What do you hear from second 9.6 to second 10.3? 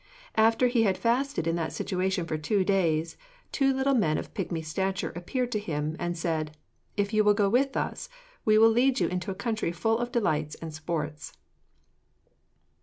full of